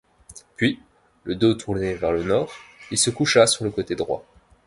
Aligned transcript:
Puis, 0.55 0.79
le 1.25 1.35
dos 1.35 1.53
tourné 1.53 1.93
vers 1.93 2.11
le 2.11 2.23
nord, 2.23 2.51
il 2.89 2.97
se 2.97 3.11
coucha 3.11 3.45
sur 3.45 3.65
le 3.65 3.69
côté 3.69 3.93
droit. 3.93 4.25